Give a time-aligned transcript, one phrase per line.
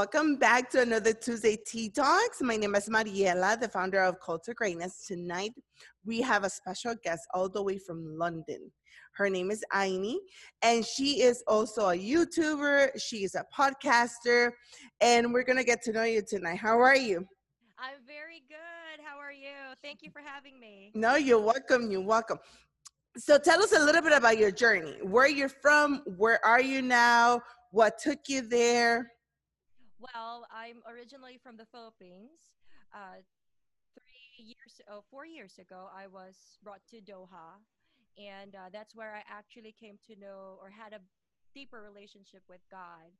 [0.00, 2.40] Welcome back to another Tuesday Tea Talks.
[2.40, 5.04] My name is Mariela, the founder of Called to Greatness.
[5.06, 5.52] Tonight,
[6.06, 8.72] we have a special guest all the way from London.
[9.12, 10.16] Her name is Aini,
[10.62, 12.98] and she is also a YouTuber.
[12.98, 14.52] She is a podcaster,
[15.02, 16.56] and we're going to get to know you tonight.
[16.56, 17.18] How are you?
[17.78, 19.04] I'm very good.
[19.04, 19.52] How are you?
[19.82, 20.92] Thank you for having me.
[20.94, 21.90] No, you're welcome.
[21.90, 22.38] You're welcome.
[23.18, 24.96] So tell us a little bit about your journey.
[25.02, 27.42] Where you're from, where are you now?
[27.70, 29.10] What took you there?
[30.00, 32.40] Well, I'm originally from the Philippines.
[32.92, 33.20] Uh,
[33.94, 37.60] three years, oh, four years ago, I was brought to Doha,
[38.18, 41.00] and uh, that's where I actually came to know or had a
[41.54, 43.10] deeper relationship with God,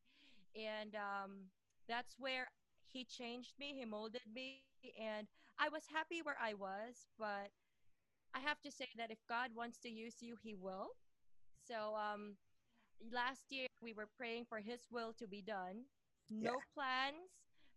[0.57, 1.51] and um,
[1.89, 2.49] that's where
[2.87, 4.63] He changed me, He molded me,
[5.01, 5.27] and
[5.59, 7.51] I was happy where I was, but
[8.35, 10.91] I have to say that if God wants to use you, He will.
[11.69, 12.37] So um,
[13.13, 15.85] last year we were praying for His will to be done
[16.31, 16.75] no yeah.
[16.75, 17.31] plans,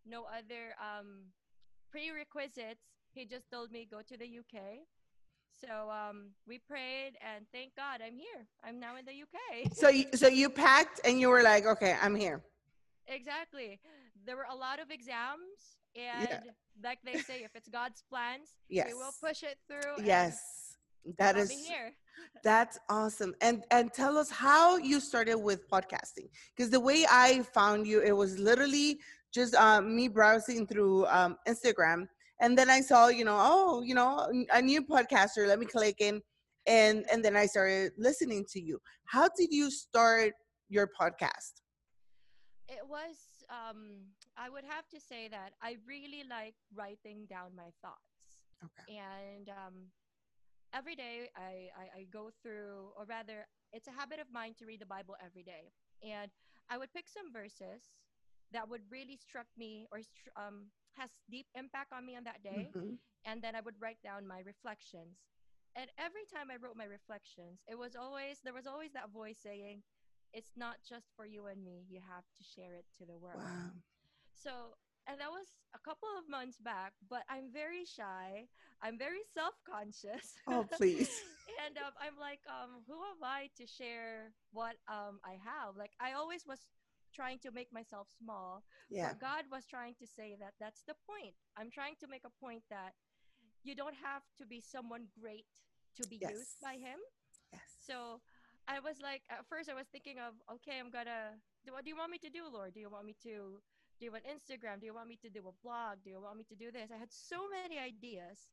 [0.06, 1.32] no other um,
[1.92, 2.86] prerequisites.
[3.12, 4.86] He just told me go to the UK.
[5.62, 8.48] So um, we prayed, and thank God I'm here.
[8.64, 9.74] I'm now in the UK.
[9.74, 12.42] so, you, so you packed, and you were like, "Okay, I'm here."
[13.08, 13.80] Exactly.
[14.26, 16.40] There were a lot of exams, and yeah.
[16.84, 18.88] like they say, if it's God's plans, yes.
[18.88, 20.04] He will push it through.
[20.04, 20.63] Yes,
[21.18, 21.94] that is here.
[22.44, 23.34] That's awesome.
[23.42, 26.30] And and tell us how you started with podcasting.
[26.56, 29.00] Because the way I found you, it was literally
[29.34, 32.08] just um, me browsing through um, Instagram,
[32.40, 35.48] and then I saw, you know, oh, you know, a new podcaster.
[35.48, 36.22] Let me click in,
[36.68, 38.80] and and then I started listening to you.
[39.06, 40.34] How did you start
[40.70, 41.62] your podcast?
[42.68, 43.16] It was.
[43.50, 48.42] Um, I would have to say that I really like writing down my thoughts.
[48.64, 48.98] Okay.
[48.98, 49.74] And um,
[50.74, 54.66] every day I, I, I go through, or rather, it's a habit of mine to
[54.66, 55.72] read the Bible every day.
[56.02, 56.32] And
[56.70, 57.94] I would pick some verses
[58.52, 60.00] that would really struck me or
[60.36, 60.68] um,
[60.98, 62.70] has deep impact on me on that day.
[62.76, 62.96] Mm-hmm.
[63.26, 65.18] And then I would write down my reflections.
[65.76, 69.40] And every time I wrote my reflections, it was always, there was always that voice
[69.42, 69.82] saying,
[70.34, 71.86] it's not just for you and me.
[71.90, 73.42] You have to share it to the world.
[73.42, 73.74] Wow.
[74.34, 78.48] So and that was a couple of months back but i'm very shy.
[78.84, 80.36] I'm very self-conscious.
[80.44, 81.24] Oh please.
[81.64, 85.80] And um, i'm like um, who am i to share what um, i have?
[85.80, 86.60] Like i always was
[87.16, 89.14] trying to make myself small yeah.
[89.14, 91.36] But god was trying to say that that's the point.
[91.56, 92.94] I'm trying to make a point that
[93.64, 95.48] you don't have to be someone great
[95.96, 96.32] to be yes.
[96.32, 97.00] used by him.
[97.52, 97.62] Yes.
[97.80, 98.20] So
[98.68, 101.36] i was like at first i was thinking of okay i'm gonna
[101.68, 102.74] what do you want me to do lord?
[102.74, 103.60] Do you want me to
[104.04, 104.82] do you want Instagram?
[104.82, 106.04] Do you want me to do a blog?
[106.04, 106.92] Do you want me to do this?
[106.92, 108.52] I had so many ideas,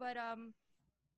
[0.00, 0.54] but um,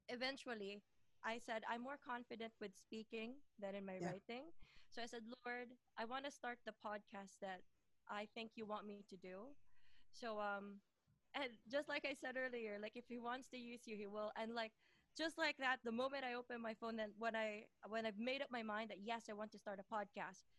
[0.08, 0.82] eventually
[1.22, 4.10] I said I'm more confident with speaking than in my yeah.
[4.10, 4.50] writing.
[4.90, 7.62] So I said, Lord, I want to start the podcast that
[8.10, 9.54] I think you want me to do.
[10.10, 10.82] So um,
[11.38, 14.32] and just like I said earlier, like if He wants to use you, He will.
[14.34, 14.72] And like
[15.16, 18.42] just like that, the moment I open my phone, then when I when I've made
[18.42, 20.50] up my mind that yes, I want to start a podcast,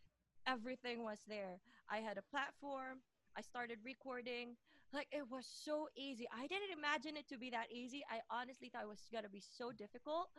[0.48, 1.60] everything was there.
[1.92, 3.04] I had a platform.
[3.38, 4.56] I started recording.
[4.94, 6.28] Like it was so easy.
[6.34, 8.02] I didn't imagine it to be that easy.
[8.10, 10.30] I honestly thought it was gonna be so difficult,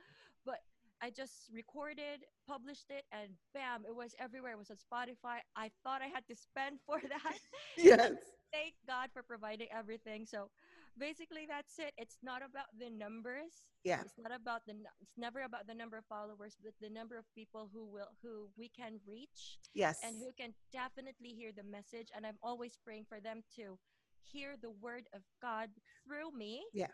[0.44, 0.58] but
[1.02, 4.52] I just recorded, published it, and bam, it was everywhere.
[4.52, 5.40] It was on Spotify.
[5.56, 7.38] I thought I had to spend for that.
[7.78, 8.12] yes.
[8.52, 10.26] Thank God for providing everything.
[10.26, 10.50] So
[10.98, 11.92] basically that's it.
[11.96, 13.68] It's not about the numbers.
[13.84, 14.00] Yeah.
[14.00, 17.24] It's not about the it's never about the number of followers but the number of
[17.34, 19.58] people who will who we can reach.
[19.74, 20.00] Yes.
[20.04, 22.08] And who can definitely hear the message.
[22.14, 23.78] And i'm always praying for them to
[24.22, 25.70] hear the word of god
[26.06, 26.62] through me.
[26.72, 26.92] Yeah.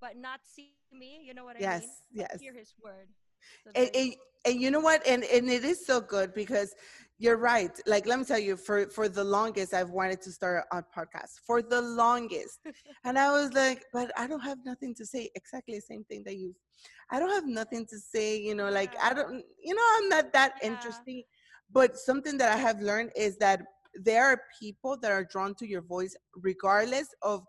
[0.00, 1.90] But not see me you know what i yes, mean?
[2.12, 2.40] Yes yes.
[2.40, 3.08] hear his word
[3.64, 5.06] so and, and, and you know what?
[5.06, 6.74] And and it is so good because
[7.18, 7.70] you're right.
[7.86, 11.40] Like let me tell you for for the longest i've wanted to start a podcast
[11.46, 12.60] for the longest.
[13.04, 15.30] And i was like but i don't have nothing to say.
[15.34, 16.54] Exactly the same thing that you
[17.10, 20.32] i don't have nothing to say you know like i don't you know i'm not
[20.32, 20.68] that yeah.
[20.68, 21.22] interesting.
[21.70, 23.60] But something that i have learned is that
[23.94, 27.42] there are people that are drawn to your voice regardless of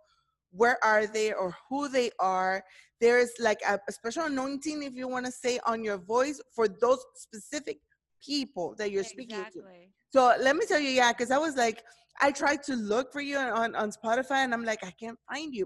[0.52, 2.64] where are they or who they are
[3.02, 6.68] there's like a, a special anointing if you want to say on your voice for
[6.68, 7.80] those specific
[8.26, 9.26] people that you're exactly.
[9.26, 9.64] speaking to
[10.12, 11.84] so let me tell you yeah because i was like
[12.22, 15.54] i tried to look for you on, on spotify and i'm like i can't find
[15.56, 15.66] you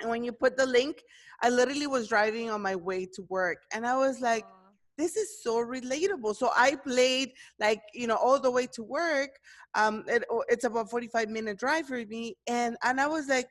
[0.00, 1.02] and when you put the link
[1.42, 4.58] i literally was driving on my way to work and i was like Aww
[4.98, 6.34] this is so relatable.
[6.36, 9.30] So I played like, you know, all the way to work.
[9.74, 12.34] Um, it, it's about 45 minute drive for me.
[12.48, 13.46] And, and I was like,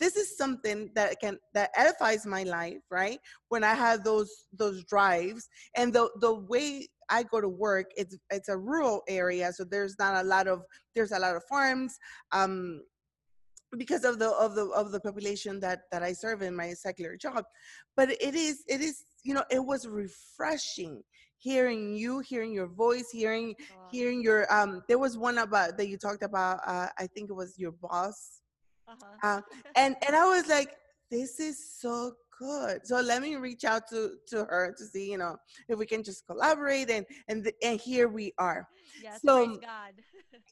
[0.00, 3.18] this is something that can that edifies my life right
[3.48, 8.16] when i have those those drives and the the way I go to work, it's
[8.30, 10.62] it's a rural area, so there's not a lot of
[10.94, 11.98] there's a lot of farms.
[12.32, 12.82] Um,
[13.76, 17.16] because of the of the of the population that that I serve in my secular
[17.16, 17.44] job,
[17.96, 21.02] but it is it is you know it was refreshing
[21.38, 23.88] hearing you hearing your voice hearing Wow.
[23.92, 27.32] hearing your um there was one about that you talked about uh i think it
[27.34, 28.40] was your boss
[28.88, 29.28] Uh-huh.
[29.38, 29.40] uh,
[29.76, 30.76] and and i was like
[31.10, 35.18] this is so good so let me reach out to to her to see you
[35.18, 35.36] know
[35.68, 38.66] if we can just collaborate and and th- and here we are
[39.02, 39.92] yes, so- praise God.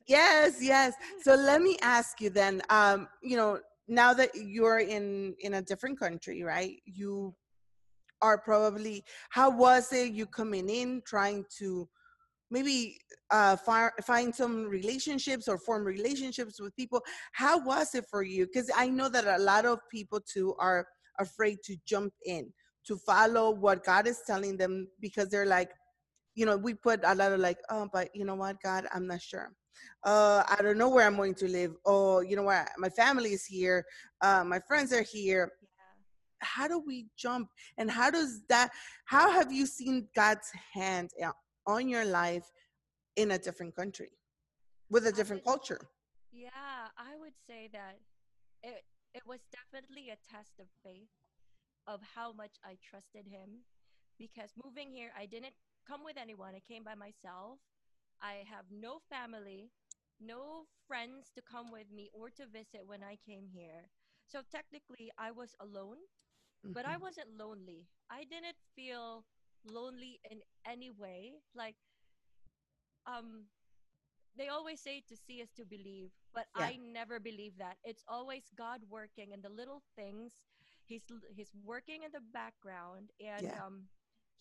[0.06, 5.34] yes yes so let me ask you then um you know now that you're in
[5.40, 7.34] in a different country right you
[8.22, 11.88] are probably how was it you coming in trying to
[12.50, 12.98] maybe
[13.30, 17.00] uh find, find some relationships or form relationships with people
[17.32, 18.46] how was it for you?
[18.46, 20.86] Because i know that a lot of people too are
[21.18, 22.52] afraid to jump in
[22.86, 25.70] to follow what god is telling them because they're like
[26.34, 28.86] you know we put a lot of like oh but you know what god?
[28.92, 29.50] I'm not sure.
[30.04, 31.72] Uh i don't know where i'm going to live.
[31.84, 32.68] Oh you know what?
[32.78, 33.84] My family is here.
[34.20, 35.50] Uh my friends are here.
[35.62, 36.46] Yeah.
[36.46, 37.48] how do we jump?
[37.78, 38.70] And how does that
[39.06, 41.32] how have you seen god's hand uh,
[41.66, 42.52] on your life
[43.16, 44.10] in a different country
[44.90, 45.80] with a different would- culture
[46.32, 48.00] Yeah, I would say that
[48.62, 48.84] it
[49.14, 51.10] it was definitely a test of faith
[51.86, 53.64] of how much I trusted him
[54.18, 55.54] because moving here I didn't
[55.88, 56.54] come with anyone.
[56.54, 57.60] I came by myself.
[58.20, 59.70] I have no family,
[60.20, 63.90] no friends to come with me or to visit when I came here.
[64.28, 65.98] So technically I was alone,
[66.72, 67.00] but I Mhm.
[67.00, 67.86] wasn't lonely.
[68.10, 69.24] I didn't feel
[69.66, 71.34] lonely in any way.
[71.54, 71.76] Like
[73.06, 73.46] um
[74.36, 76.66] they always say to see is to believe, but Yeah.
[76.66, 77.76] I never believe that.
[77.84, 80.32] It's always God working and the little things.
[80.84, 81.02] He's
[81.34, 83.58] he's working in the background and Yeah.
[83.58, 83.88] um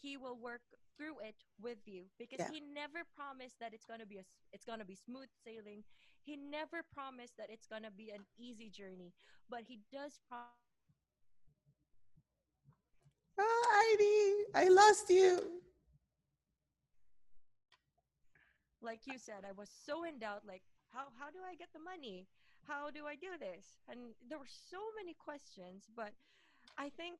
[0.02, 0.62] he will work
[0.98, 2.48] through it with you because Yeah.
[2.48, 5.84] he never promised that it's going to be a, it's going to be smooth sailing.
[6.22, 9.14] He never promised that it's going to be an easy journey,
[9.50, 10.54] but he does promise
[13.40, 14.18] oh heidi
[14.54, 15.56] i lost you
[18.86, 20.44] like you said, I was so in doubt.
[20.48, 20.62] Like,
[20.94, 22.28] how how do I get the money?
[22.70, 23.82] How do I do this?
[23.90, 25.90] And there were so many questions.
[25.90, 26.14] But
[26.78, 27.18] I think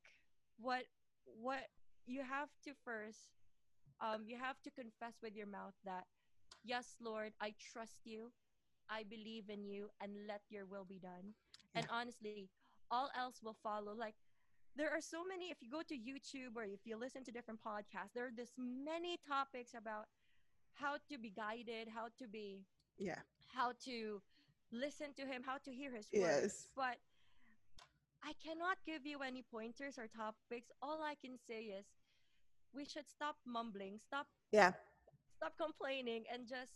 [0.62, 0.86] what
[1.26, 1.66] what
[2.06, 3.34] you have to first,
[4.00, 6.06] um, you have to confess with your mouth that,
[6.64, 8.30] yes, Lord, I trust you,
[8.90, 11.34] I believe in you, and let your will be done.
[11.74, 12.48] And honestly,
[12.92, 13.98] all else will follow.
[13.98, 14.16] Like
[14.76, 17.60] there are so many if you go to youtube or if you listen to different
[17.62, 20.06] podcasts there are this many topics about
[20.74, 22.66] how to be guided how to be
[22.98, 23.20] yeah.
[23.54, 24.22] how to
[24.72, 26.42] listen to him how to hear his Yes.
[26.42, 26.98] words but
[28.24, 30.72] i cannot give you any pointers or topics.
[30.82, 31.86] All i can say is
[32.74, 34.74] we should stop mumbling stop yeah.
[35.38, 36.74] stop complaining and just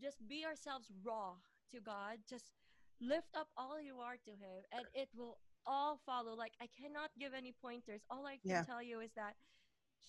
[0.00, 1.32] just be ourselves raw
[1.72, 2.18] to god.
[2.28, 2.52] Just
[3.00, 6.34] lift up all you are to him and it will all follow.
[6.34, 8.00] Like i cannot give any pointers.
[8.10, 8.64] All i can Yeah.
[8.64, 9.34] tell you is that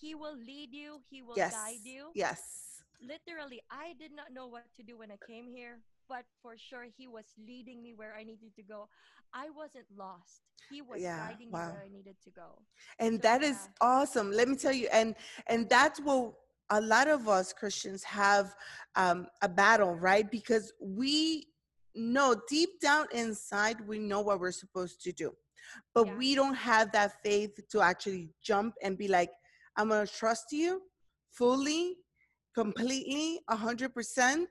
[0.00, 1.00] he will lead you.
[1.10, 1.52] He will yes.
[1.52, 2.10] guide you.
[2.14, 2.82] Yes.
[3.00, 5.78] Literally i did not know what to do when i came here
[6.08, 8.88] but for sure he was leading me where i needed to go.
[9.34, 10.40] I wasn't lost.
[10.70, 12.62] He was Yeah, guiding me where i needed to go.
[12.98, 13.66] And So, that is yeah.
[13.80, 14.30] awesome.
[14.32, 15.14] Let me tell you and
[15.46, 16.34] and that's what
[16.70, 18.54] a lot of us christians have
[18.94, 20.30] um, a battle right?
[20.30, 21.46] Because we
[21.94, 25.32] know deep down inside we know what we're supposed to do
[25.94, 26.16] but Yeah.
[26.16, 29.30] we don't have that faith to actually jump and be like
[29.76, 30.82] i'm gonna trust you
[31.30, 31.96] fully
[32.54, 34.46] completely 100%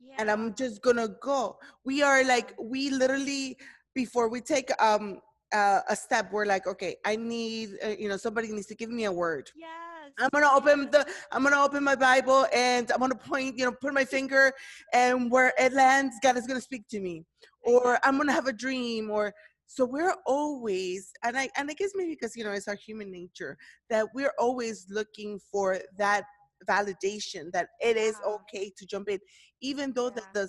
[0.00, 1.56] yeah and I'm just gonna go.
[1.84, 3.56] We are like we literally
[3.94, 5.20] before we take um
[5.54, 8.90] uh, a step, we're like, okay, I need uh, you know somebody needs to give
[8.90, 9.50] me a word.
[9.54, 13.64] yes I'm gonna open the I'm gonna open my Bible and I'm gonna point you
[13.66, 14.52] know put my finger
[14.92, 17.24] and where it lands, God is gonna speak to me,
[17.62, 19.32] or I'm gonna have a dream, or
[19.74, 23.10] so we're always and I and I guess maybe because you know it's our human
[23.10, 23.56] nature
[23.90, 26.24] that we're always looking for that
[26.68, 28.34] validation that it is Yeah.
[28.34, 29.18] okay to jump in,
[29.60, 30.20] even though Yeah.
[30.34, 30.48] the, the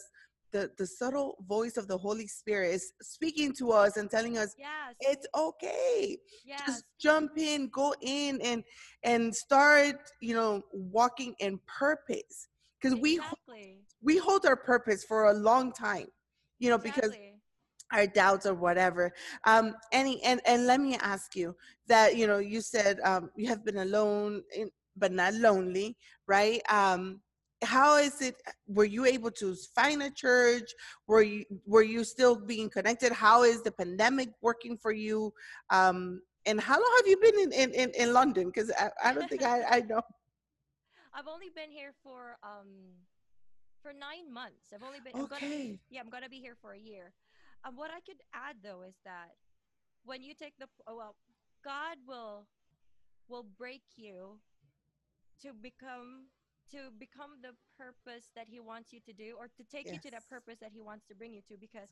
[0.51, 4.55] the the subtle voice of the Holy Spirit is speaking to us and telling us
[4.57, 8.63] yes it's okay yes just jump in go in and
[9.03, 12.47] and start you know walking in purpose
[12.81, 16.07] because we exactly we hold our purpose for a long time
[16.59, 17.32] you know because exactly.
[17.91, 19.13] Our doubts or whatever
[19.45, 21.55] um any and and let me ask you
[21.87, 25.95] that you know you said um you have been alone in, but not lonely
[26.27, 27.19] right um
[27.63, 28.35] how is it
[28.67, 30.73] were you able to find a church
[31.07, 35.33] were you were you still being connected how is the pandemic working for you
[35.69, 39.13] um and how long have you been in in, in, in london because I, I
[39.13, 40.01] don't think I, I know
[41.15, 42.97] I've only been here for um
[43.83, 44.71] for nine months.
[44.73, 45.13] I've only been.
[45.13, 45.77] I'm gonna Okay.
[45.91, 47.13] yeah, I'm gonna be here for a year.
[47.63, 49.35] Um, what I could add though is that
[50.03, 51.15] when you take the oh, well,
[51.63, 52.47] God will
[53.27, 54.39] will break you
[55.41, 56.27] to become
[56.71, 60.11] to become the purpose that He wants you to do, or to take you to
[60.11, 61.57] that purpose that He wants to bring you to.
[61.57, 61.89] Because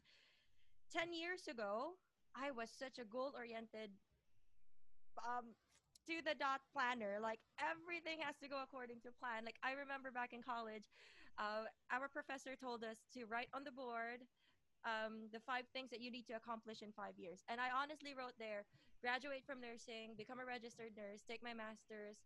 [0.91, 1.95] ten years ago,
[2.35, 3.91] I was such a goal oriented
[5.25, 5.53] um
[6.07, 10.09] to the dot planner like everything has to go according to plan like i remember
[10.11, 10.85] back in college
[11.39, 14.19] uh, our professor told us to write on the board
[14.85, 18.13] um, the five things that you need to accomplish in five years and i honestly
[18.17, 18.65] wrote there
[19.01, 22.17] graduate from nursing become a registered nurse take my master's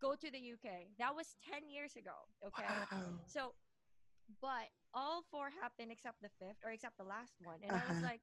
[0.00, 0.66] go to the uk
[0.98, 3.20] that was 10 years ago okay Wow.
[3.26, 3.54] so
[4.40, 7.98] but all four happened except the fifth or except the last one and i was
[7.98, 8.06] Uh-huh.
[8.12, 8.22] like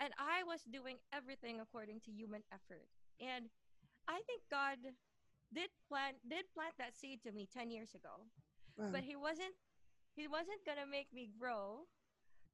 [0.00, 2.86] and i was doing everything according to human effort
[3.20, 3.48] and
[4.08, 4.78] i think god
[5.52, 8.26] did plant did plant that seed to me 10 years ago
[8.76, 8.90] Wow.
[8.92, 9.54] but he wasn't
[10.16, 11.86] he wasn't gonna make me grow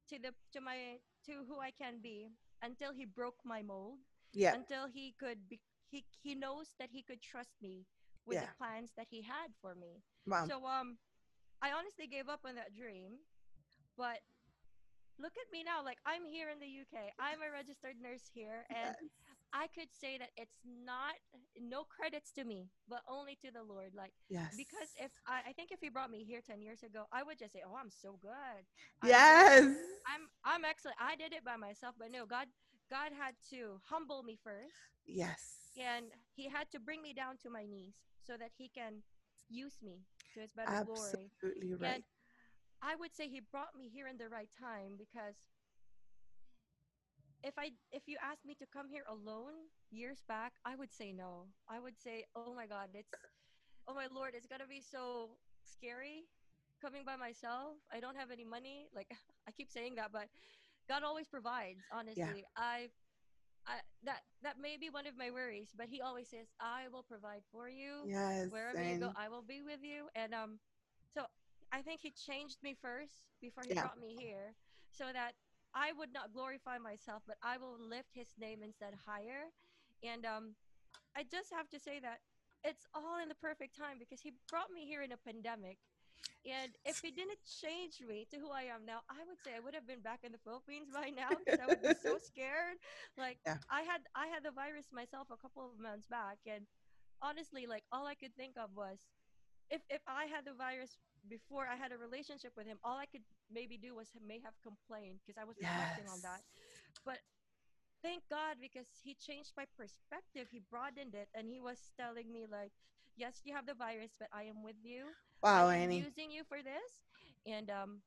[0.09, 2.31] to the to my to who i can be
[2.63, 3.99] until he broke my mold
[4.33, 4.53] yeah.
[4.53, 7.85] until he could be he he knows that he could trust me
[8.25, 8.45] with Yeah.
[8.45, 10.45] the plans that he had for me Wow.
[10.47, 10.97] so um,
[11.61, 13.19] I honestly gave up on that dream,
[13.97, 14.19] but
[15.19, 15.83] look at me now.
[15.83, 17.11] Like I'm here in the UK.
[17.19, 19.11] I'm a registered nurse here, and Yes.
[19.53, 21.15] I could say that it's not
[21.59, 23.91] no credits to me, but only to the Lord.
[23.95, 24.53] Like yes.
[24.55, 27.39] because if I, I think if He brought me here ten years ago, I would
[27.39, 28.63] just say, "Oh, I'm so good.
[29.03, 29.63] Yes.
[30.05, 30.97] I'm I'm excellent.
[30.99, 32.47] I did it by myself." But no, God
[32.89, 34.73] God had to humble me first
[35.05, 35.71] Yes.
[35.77, 37.93] and he had to bring me down to my knees
[38.25, 39.01] so that he can
[39.49, 40.01] use me
[40.33, 41.29] to his better glory.
[41.29, 41.95] Absolutely right.
[41.95, 42.03] And
[42.81, 45.35] I would say he brought me here in the right time because
[47.43, 51.13] if I if you asked me to come here alone years back, I would say
[51.13, 51.47] no.
[51.69, 53.11] I would say, "Oh my god, it's
[53.87, 56.27] oh my lord, it's going to be so scary
[56.81, 57.77] coming by myself.
[57.91, 59.07] I don't have any money." Like
[59.47, 60.27] I keep saying that, but
[60.87, 62.45] God always provides, honestly.
[62.55, 62.89] I
[63.67, 67.03] I, that that may be one of my worries, but he always says, "I will
[67.03, 68.49] provide for you." yes.
[68.49, 70.59] wherever you go i will be with you and um
[71.13, 71.21] so
[71.71, 73.81] i think he changed me first before he Yeah.
[73.81, 74.55] brought me here
[74.91, 75.33] so that
[75.73, 79.51] i would not glorify myself but i will lift his name instead higher
[80.03, 80.55] and um
[81.15, 82.19] i just have to say that
[82.63, 85.77] it's all in the perfect time because he brought me here in a pandemic
[86.45, 89.59] and if he didn't change me to who I am now, I would say I
[89.59, 92.77] would have been back in the Philippines by now because I would be so scared.
[93.17, 93.57] Like Yeah.
[93.69, 96.65] I had I had the virus myself a couple of months back and
[97.21, 98.99] honestly like all I could think of was
[99.69, 100.97] if if I had the virus
[101.27, 104.53] before I had a relationship with him, all I could maybe do was may have
[104.63, 106.41] complained because I was reflecting on that.
[107.05, 107.19] But
[108.01, 110.47] thank God because he changed my perspective.
[110.51, 112.71] He broadened it and he was telling me like,
[113.15, 115.15] yes, you have the virus, but I am with you.
[115.41, 116.01] Wow, I am Annie.
[116.05, 117.03] using you for this.
[117.45, 118.01] And um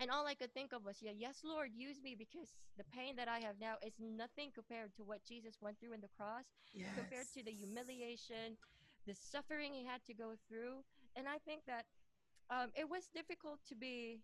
[0.00, 3.16] and all I could think of was, yeah, yes, Lord, use me because the pain
[3.16, 6.44] that I have now is nothing compared to what Jesus went through in the cross,
[6.74, 6.90] Yes.
[6.94, 8.58] compared to the humiliation,
[9.06, 10.82] the suffering he had to go through.
[11.16, 11.84] And I think that
[12.52, 14.20] um, it was difficult to be,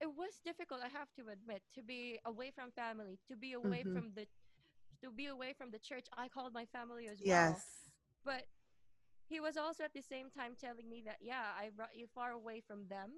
[0.00, 3.84] it was difficult, I have to admit, to be away from family, to be away
[3.84, 3.92] Mhm.
[3.92, 4.26] from the,
[5.02, 7.90] to be away from the church I called my family as well Yes.
[8.24, 8.44] but
[9.28, 12.32] he was also at the same time telling me that yeah i brought you far
[12.32, 13.10] away from them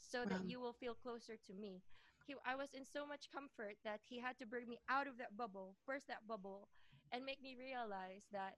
[0.00, 0.42] so that Wow.
[0.42, 1.82] you will feel closer to me
[2.26, 5.18] he, i was in so much comfort that he had to bring me out of
[5.18, 6.68] that bubble burst that bubble
[7.12, 8.54] and make me realize that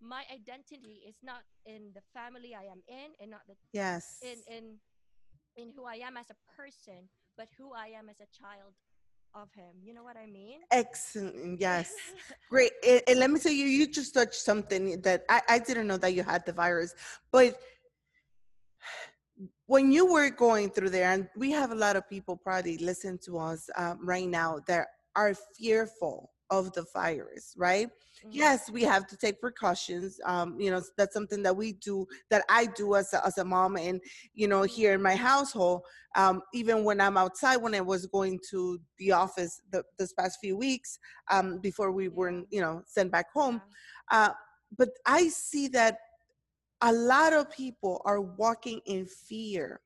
[0.00, 4.18] my identity is not in the family i am in and not the Yes.
[4.22, 4.64] in in
[5.56, 8.74] in who i am as a person but who i am as a child
[9.34, 11.60] of him you know what i mean Excellent.
[11.60, 11.92] Yes.
[12.50, 12.72] Great.
[12.86, 15.96] And, and let me tell you, you just touched something that I, I didn't know
[15.98, 16.94] that you had the virus.
[17.30, 17.58] But
[19.66, 23.18] when you were going through there, and we have a lot of people probably listen
[23.26, 27.88] to us um, right now that are fearful of the virus, right?
[28.24, 28.30] Mhm.
[28.32, 30.18] Yes, we have to take precautions.
[30.24, 33.44] Um, you know, that's something that we do, that I do as a, as a
[33.44, 34.00] mom, and
[34.34, 35.82] you know, here in my household.
[36.16, 40.38] Um, even when I'm outside, when I was going to the office the, this past
[40.40, 40.98] few weeks,
[41.30, 43.60] um, before we were, you know, sent back home.
[44.10, 44.30] Uh,
[44.76, 45.98] but I see that
[46.80, 49.80] a lot of people are walking in fear.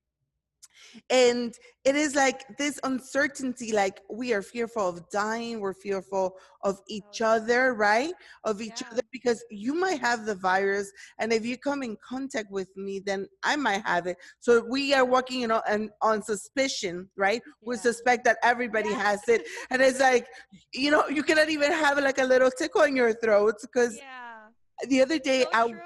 [1.11, 6.81] And it is like this uncertainty, like we are fearful of dying, we're fearful of
[6.89, 8.15] each other, right?
[8.45, 8.89] Of each Yeah.
[8.93, 13.01] other, because you might have the virus, and if you come in contact with me,
[13.05, 14.17] then I might have it.
[14.41, 17.43] So we are walking, you know, and on suspicion, right?
[17.61, 19.03] We suspect that everybody Yeah.
[19.03, 20.27] has it, and it's like,
[20.73, 24.89] you know, you cannot even have like a little tickle in your throat because yeah
[24.89, 25.79] the other day so I true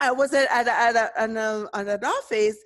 [0.00, 2.56] I was at at at, a, at, a, at an office,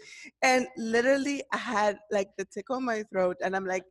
[0.42, 3.84] and literally I had like the tickle on my throat, and I'm like,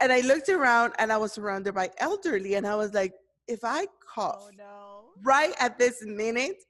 [0.00, 3.12] and I looked around, and I was surrounded by elderly, and I was like,
[3.46, 5.00] if I oh, cough Oh no.
[5.22, 6.62] right at this minute,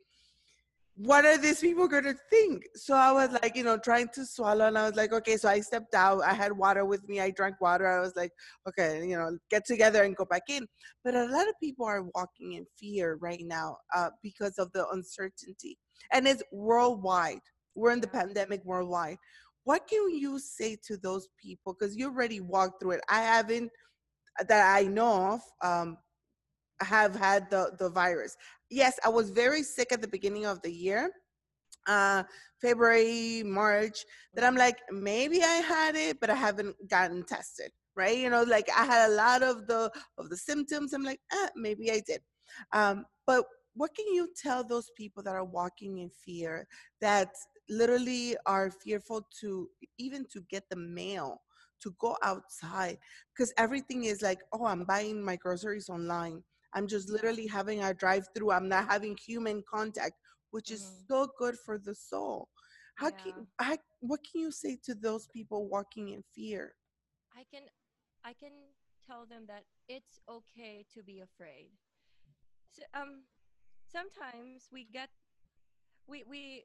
[1.00, 2.64] what are these people going to think?
[2.74, 5.36] So I was like, you know, trying to swallow, and I was like, okay.
[5.36, 6.22] So I stepped out.
[6.24, 7.20] I had water with me.
[7.20, 7.86] I drank water.
[7.86, 8.32] I was like,
[8.68, 10.66] okay, you know, get together and go back in.
[11.04, 14.88] But a lot of people are walking in fear right now uh, because of the
[14.88, 15.78] uncertainty,
[16.12, 17.40] and it's worldwide.
[17.76, 19.18] We're in the pandemic worldwide.
[19.62, 21.76] What can you say to those people?
[21.78, 23.02] Because you already walked through it.
[23.08, 23.70] I haven't,
[24.48, 25.98] that I know of, um,
[26.80, 28.36] have had the the virus.
[28.70, 31.10] Yes, I was very sick at the beginning of the year,
[31.86, 32.24] uh,
[32.60, 34.04] February, March.
[34.34, 37.72] That I'm like maybe I had it, but I haven't gotten tested.
[37.96, 38.18] Right?
[38.18, 40.92] You know, like I had a lot of the of the symptoms.
[40.92, 42.20] I'm like, eh, maybe I did.
[42.72, 43.44] Um, but
[43.74, 46.66] what can you tell those people that are walking in fear
[47.00, 47.30] that
[47.68, 51.40] literally are fearful to even to get the mail
[51.82, 52.98] to go outside
[53.34, 56.42] because everything is like oh i'm buying my groceries online
[56.74, 60.14] i'm just literally having a drive through i'm not having human contact
[60.50, 61.06] which is Mhm.
[61.08, 62.48] so good for the soul
[62.96, 63.16] how Yeah.
[63.22, 66.74] can I, what can you say to those people walking in fear
[67.36, 67.62] I can
[68.24, 68.52] I can
[69.06, 71.70] tell them that it's okay to be afraid.
[72.72, 73.24] So, um
[73.90, 75.08] sometimes we get
[76.06, 76.64] we we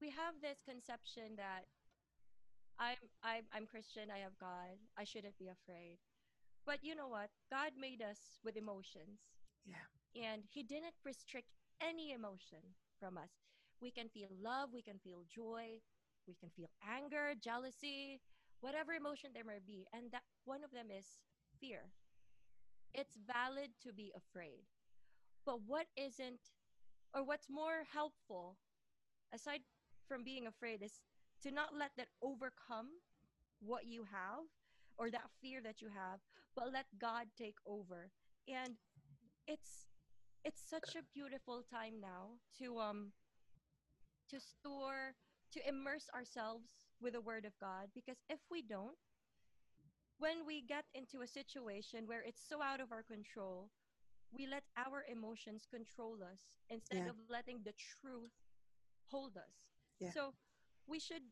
[0.00, 1.64] we have this conception that
[2.78, 5.98] I'm I'm I'm Christian, I have God, I shouldn't be afraid.
[6.66, 7.30] But you know what?
[7.48, 9.22] God made us with emotions.
[9.64, 9.86] Yeah.
[10.18, 13.30] And he didn't restrict any emotion from us.
[13.80, 15.78] We can feel love, we can feel joy,
[16.26, 18.20] we can feel anger, jealousy,
[18.60, 19.86] whatever emotion there may be.
[19.92, 21.06] And that one of them is
[21.60, 21.92] fear.
[22.92, 24.64] It's valid to be afraid.
[25.44, 26.40] But what isn't
[27.14, 28.56] or what's more helpful
[29.32, 29.60] aside
[30.08, 31.02] from being afraid is
[31.42, 32.88] to not let that overcome
[33.60, 34.48] what you have
[34.98, 36.20] or that fear that you have,
[36.54, 38.10] but let God take over.
[38.48, 38.76] And
[39.46, 39.86] it's
[40.44, 43.12] it's such a beautiful time now to um
[44.28, 45.14] to store
[45.52, 46.68] to immerse ourselves
[47.00, 48.96] with the word of God because if we don't
[50.18, 53.70] when we get into a situation where it's so out of our control
[54.32, 57.10] we let our emotions control us instead Yeah.
[57.10, 58.32] of letting the truth
[59.10, 59.56] hold us
[60.00, 60.10] Yeah.
[60.12, 60.34] so
[60.86, 61.22] we should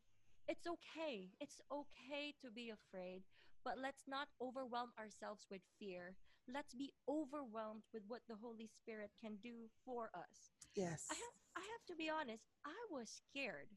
[0.47, 3.23] it's okay it's okay to be afraid
[3.65, 6.15] but let's not overwhelm ourselves with fear
[6.47, 11.35] let's be overwhelmed with what the holy spirit can do for us yes I have
[11.55, 13.71] I have to be honest, I was scared.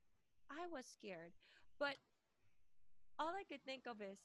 [0.51, 1.33] I was scared.
[1.79, 1.95] But
[3.19, 4.19] all I could think of is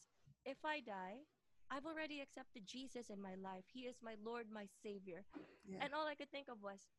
[0.46, 1.22] if I die,
[1.70, 3.66] I've already accepted Jesus in my life.
[3.70, 5.26] He is my Lord, my Savior.
[5.66, 5.86] Yeah.
[5.86, 6.90] And all I could think of was,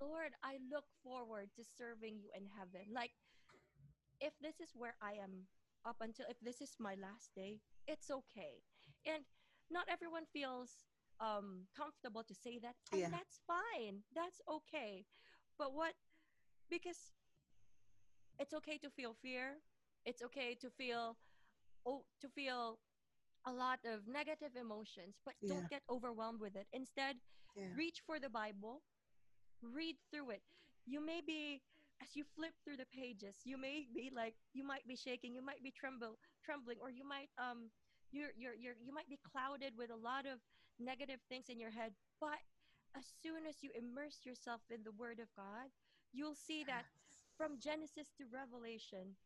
[0.00, 2.88] Lord, I look forward to serving you in heaven.
[2.92, 3.12] Like
[4.20, 5.48] if this is where I am
[5.84, 8.62] up until if this is my last day, it's okay.
[9.06, 9.24] And
[9.70, 10.70] not everyone feels
[11.20, 13.08] um comfortable to say that and Yeah.
[13.10, 14.02] that's fine.
[14.14, 15.04] That's okay.
[15.58, 15.94] But what
[16.70, 17.12] because
[18.38, 19.58] it's okay to feel fear.
[20.04, 21.16] It's okay to feel
[21.86, 22.78] oh to feel
[23.46, 25.54] a lot of negative emotions, but Yeah.
[25.54, 26.66] don't get overwhelmed with it.
[26.72, 27.16] Instead,
[27.56, 28.82] yeah reach for the Bible,
[29.62, 30.42] read through it.
[30.86, 31.62] You may be
[32.02, 35.42] as you flip through the pages, you may be like you might be shaking, you
[35.44, 37.70] might be tremble trembling, or you might um
[38.10, 40.38] you're you're you're you might be clouded with a lot of
[40.78, 41.92] negative things in your head.
[42.20, 42.42] But
[42.96, 45.70] as soon as you immerse yourself in the Word of God,
[46.12, 46.84] you'll see that
[47.38, 49.16] from Genesis to Revelation,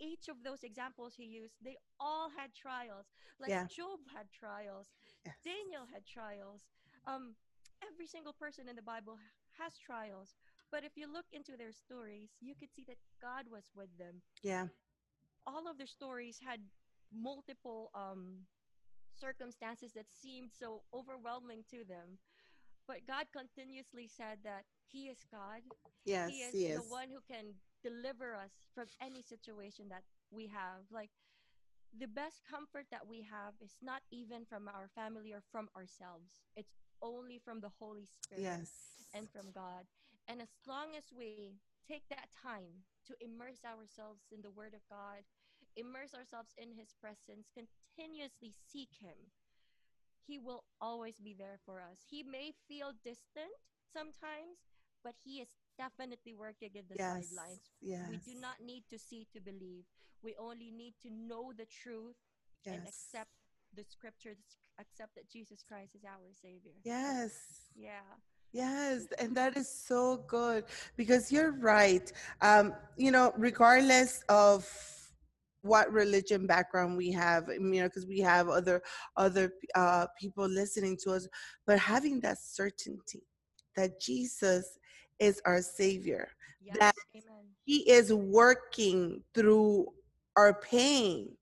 [0.00, 3.06] each of those examples he used, they all had trials.
[3.38, 3.66] Like Yeah.
[3.66, 4.88] Job had trials,
[5.24, 5.36] yes.
[5.44, 6.64] Daniel had trials.
[7.06, 7.36] Um,
[7.84, 9.18] every single person in the Bible
[9.60, 10.34] has trials.
[10.72, 14.22] But if you look into their stories, you could see that God was with them.
[14.42, 14.66] yeah
[15.46, 16.60] All of their stories had
[17.12, 18.46] multiple um,
[19.18, 22.18] circumstances that seemed so overwhelming to them.
[22.86, 25.62] But God continuously said that He is God.
[26.04, 30.48] yes He is he the one who can deliver us from any situation that we
[30.48, 30.84] have.
[30.90, 31.10] Like
[31.98, 36.42] the best comfort that we have is not even from our family or from ourselves.
[36.56, 38.70] It's only from the Holy Spirit yes
[39.14, 39.86] and from God.
[40.28, 44.82] And as long as we take that time to immerse ourselves in the Word of
[44.88, 45.24] God,
[45.76, 49.30] immerse ourselves in His presence, continuously seek Him,
[50.26, 51.98] He will always be there for us.
[52.08, 53.52] He may feel distant
[53.92, 54.64] sometimes,
[55.02, 57.60] but He is definitely working in the yes sidelines.
[57.80, 59.84] yes We do not need to see to believe.
[60.22, 62.16] We only need to know the truth
[62.66, 63.30] and accept
[63.76, 64.38] the scriptures,
[64.80, 66.72] accept that Jesus Christ is our Savior.
[66.84, 68.16] yes Yeah.
[68.54, 70.64] Yes, and that is so good
[70.96, 72.10] because you're right.
[72.40, 74.70] Um, you know, regardless of
[75.62, 78.80] what religion background we have, you know, because we have other
[79.16, 81.26] other uh, people listening to us,
[81.66, 83.24] but having that certainty
[83.74, 84.78] that Jesus
[85.18, 86.28] is our Savior,
[86.62, 86.76] Yes.
[86.78, 87.44] that Amen.
[87.64, 89.88] He is working through
[90.36, 91.36] our pain,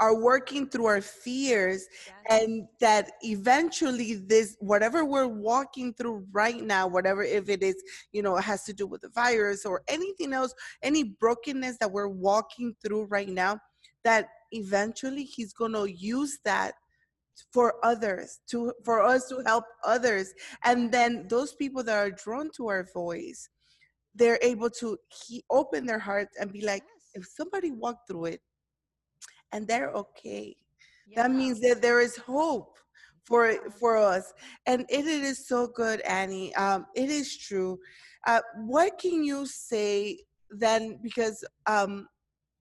[0.00, 1.86] are working through our fears,
[2.28, 7.76] and that eventually this whatever we're walking through right now whatever if it is
[8.12, 11.90] you know it has to do with the virus or anything else any brokenness that
[11.90, 13.58] we're walking through right now
[14.04, 16.74] that eventually he's going to use that
[17.52, 20.32] for others to for us to help others.
[20.64, 23.48] And then those people that are drawn to our voice
[24.14, 26.82] they're able to he, open their hearts and be like
[27.14, 28.40] if somebody walked through it
[29.52, 30.56] and they're okay.
[31.08, 31.22] Yeah.
[31.22, 32.76] that means that there is hope
[33.24, 34.32] for for us
[34.66, 36.54] and it, it is so good annie.
[36.54, 37.78] Um it is true.
[38.26, 40.18] Uh what can you say
[40.50, 42.08] then because um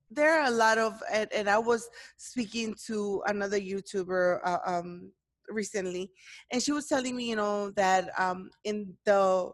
[0.10, 5.12] there are a lot of and, and i was speaking to another youtuber uh, um
[5.50, 6.12] recently
[6.52, 9.50] and she was telling me you know that um in the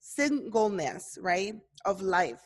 [0.00, 2.40] singleness right of life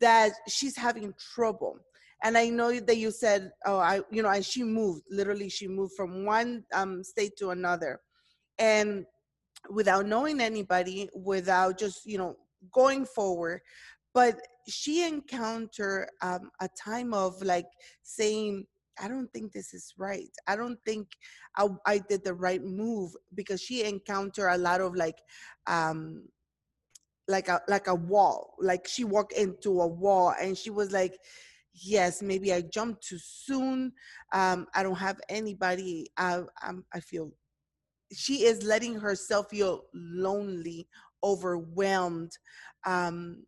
[0.00, 1.78] that she's having trouble
[2.22, 5.68] and i know that you said oh i you know and she moved literally she
[5.68, 8.00] moved from one um state to another.
[8.58, 9.04] And
[9.68, 12.36] without knowing anybody without just you know
[12.72, 13.60] going forward
[14.14, 17.66] but she encountered um, a time of like
[18.02, 18.64] saying
[19.00, 20.30] i don't think this is right.
[20.46, 21.08] I don't think
[21.56, 25.18] I, I did the right move because she encountered a lot of like
[25.66, 26.24] um
[27.28, 31.18] like a like a wall like she walked into a wall and she was like
[31.82, 33.92] yes maybe i jumped too soon
[34.32, 37.30] um i don't have anybody i I'm, i feel
[38.12, 40.88] she is letting herself feel lonely
[41.22, 42.32] overwhelmed
[42.86, 43.44] um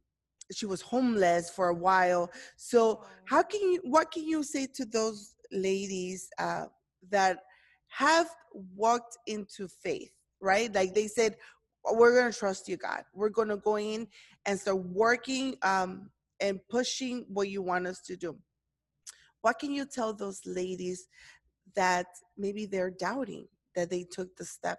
[0.52, 2.30] she was homeless for a while.
[2.56, 3.06] So Oh.
[3.26, 6.66] how can you what can you say to those ladies uh
[7.10, 7.40] that
[7.88, 10.10] have walked into faith
[10.40, 10.72] right?
[10.74, 11.36] Like they said
[11.92, 13.04] we're to trust you god.
[13.14, 14.08] We're to go in
[14.46, 18.36] and start working um and pushing what you want us to do.
[19.42, 21.06] What can you tell those ladies
[21.76, 24.78] that maybe they're doubting that they took the step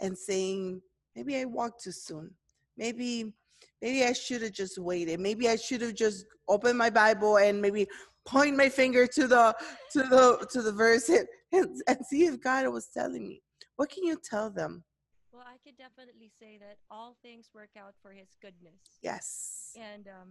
[0.00, 0.80] and saying
[1.14, 2.30] maybe i walked too soon.
[2.76, 3.32] Maybe
[3.80, 5.20] maybe i should have just waited.
[5.20, 7.86] Maybe i should have just opened my bible and maybe
[8.26, 9.54] point my finger to the
[9.92, 13.42] to the to the verse and, and, see if god was telling me.
[13.76, 14.84] What can you tell them?
[15.32, 19.72] Well, I could definitely say that all things work out for His goodness, yes.
[19.76, 20.28] And um,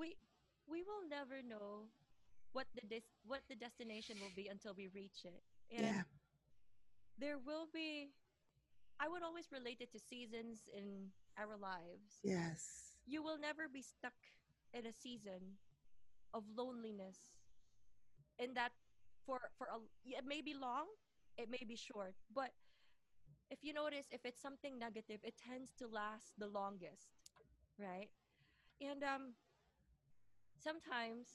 [0.00, 0.16] we
[0.66, 1.90] we will never know
[2.52, 6.04] what the des- what the destination will be until we reach it, and yeah
[7.18, 8.12] there will be.
[9.00, 12.24] I would always relate it to seasons in our lives.
[12.24, 14.16] yes You will never be stuck
[14.72, 15.58] in a season
[16.34, 17.18] of loneliness.
[18.38, 18.72] In that,
[19.26, 20.86] for for a, it may be long,
[21.38, 22.52] it may be short, but
[23.50, 27.08] if you notice, if it's something negative, it tends to last the longest,
[27.78, 28.10] right?
[28.80, 29.34] And um,
[30.62, 31.28] sometimes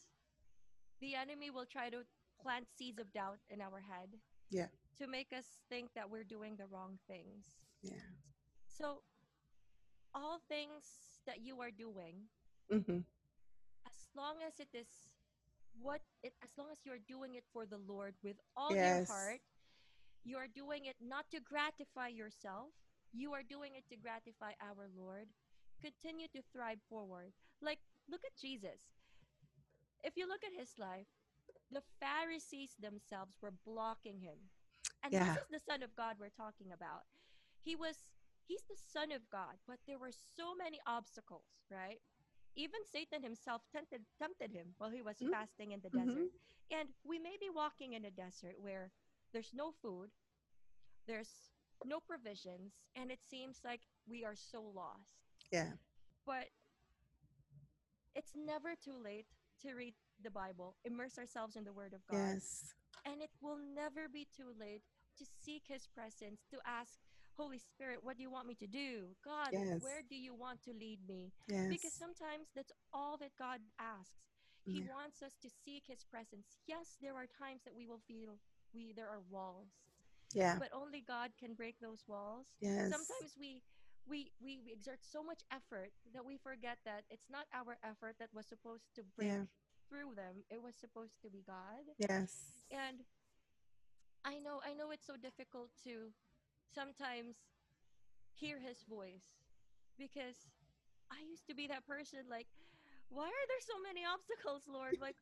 [1.01, 2.05] the enemy will try to
[2.41, 4.09] plant seeds of doubt in our head.
[4.49, 4.67] Yeah.
[4.99, 7.45] To make us think that we're doing the wrong things.
[7.81, 7.99] yeah
[8.67, 9.03] So,
[10.13, 10.83] all things
[11.25, 12.29] that you are doing,
[12.71, 12.99] hmm
[13.85, 14.87] as long as it is
[15.81, 19.41] what it, as long as you're doing it for the Lord with all your heart,
[20.23, 22.71] you are doing it not to gratify yourself.
[23.13, 25.27] You are doing it to gratify our Lord.
[25.81, 27.31] Continue to thrive forward.
[27.61, 28.79] Like, look at Jesus.
[30.05, 31.07] If you look at his life,
[31.71, 34.37] the Pharisees themselves were blocking him.
[35.03, 35.25] And Yeah.
[35.25, 37.05] this is the Son of God we're talking about.
[37.63, 38.05] He was,
[38.47, 41.99] he's the Son of God, but there were so many obstacles, right?
[42.55, 45.31] Even Satan himself tempted, tempted him while he was Mhm.
[45.31, 46.05] fasting in the Mhm.
[46.05, 46.31] desert.
[46.71, 48.91] And we may be walking in a desert where
[49.33, 50.11] there's no food,
[51.07, 51.49] there's
[51.85, 55.17] no provisions, and it seems like we are so lost.
[55.51, 55.73] yeah
[56.25, 56.49] But
[58.15, 59.27] it's never too late
[59.61, 62.73] to read the Bible, immerse ourselves in the Word of God, yes
[63.05, 64.81] and it will never be too late
[65.17, 66.99] to seek His presence, to ask,
[67.37, 69.15] Holy Spirit, what do you want me to do?
[69.23, 69.81] God, Yes.
[69.81, 71.31] where do you want to lead me?
[71.47, 74.31] yes Because sometimes that's all that God asks.
[74.65, 74.87] He Yeah.
[74.87, 76.57] wants us to seek His presence.
[76.65, 78.39] Yes, there are times that we will feel
[78.73, 79.69] we there are walls,
[80.33, 82.47] yeah but only God can break those walls.
[82.59, 83.61] yes Sometimes we
[84.07, 88.15] we, we we exert so much effort that we forget that it's not our effort
[88.19, 89.45] that was supposed to bring Yeah.
[89.89, 90.43] through them.
[90.49, 91.85] It was supposed to be God.
[91.97, 93.03] yes And
[94.23, 96.11] I know I know it's so difficult to
[96.73, 97.35] sometimes
[98.33, 99.25] hear his voice
[99.97, 100.47] because
[101.11, 102.47] I used to be that person like
[103.09, 104.97] why are there so many obstacles, Lord?
[104.99, 105.17] Like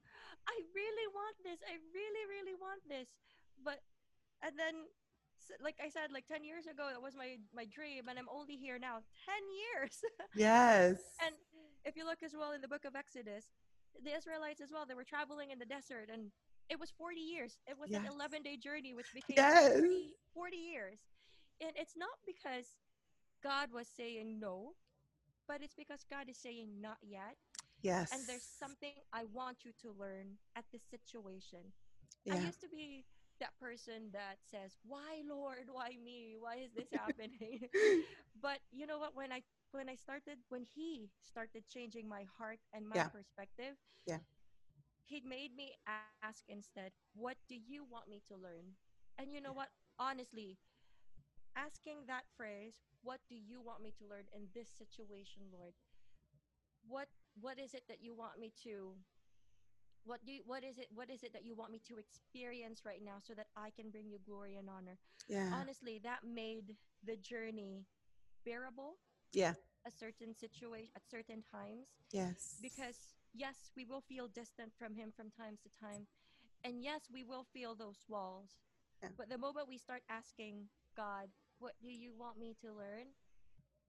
[0.48, 1.60] I really want this.
[1.68, 3.10] I really really want this.
[3.64, 3.82] But
[4.42, 4.88] and then
[5.64, 8.56] like I said like 10 years ago that was my my dream and I'm only
[8.56, 10.02] here now 10 years.
[10.36, 11.02] Yes.
[11.26, 11.36] and
[11.86, 13.46] if you look as well in the book of Exodus,
[14.04, 16.32] the Israelites as well, they were traveling in the desert and
[16.70, 17.60] it was 40 years.
[17.68, 19.74] It was an 11 day journey, which became Yes.
[19.74, 21.00] 40, 40 years.
[21.62, 22.68] And it's not because
[23.44, 24.74] God was saying no,
[25.48, 27.36] but it's because God is saying not yet.
[27.82, 28.12] yes.
[28.14, 31.74] And there's something I want you to learn at this situation.
[32.32, 33.04] I used to be
[33.40, 35.70] that person that says, "Why, Lord?
[35.72, 36.36] Why me?
[36.40, 37.70] Why is this happening?"
[38.42, 39.16] but you know what?
[39.16, 43.10] When I when I started, when He started changing my heart and my Yeah.
[43.12, 44.20] perspective, Yeah.
[45.06, 48.78] He made me ask instead, "What do you want me to learn?"
[49.18, 49.70] And you know what?
[49.98, 50.58] Honestly,
[51.56, 55.74] asking that phrase, "What do you want me to learn in this situation, Lord?"
[56.88, 58.98] What what is it that you want me to
[60.06, 62.82] what do you, what is it what is it that you want me to experience
[62.86, 64.98] right now so that I can bring you glory and honor?
[65.28, 65.52] yeah.
[65.54, 67.86] Honestly, that made the journey
[68.46, 68.98] bearable
[69.32, 69.54] Yeah.
[69.86, 72.58] a certain situation at certain times Yes.
[72.62, 76.08] because yes, we will feel distant from him from times to time.
[76.64, 78.52] And yes, we will feel those walls.
[79.02, 79.10] Yeah.
[79.18, 81.28] But the moment we start asking God,
[81.60, 83.08] what do you want me to learn?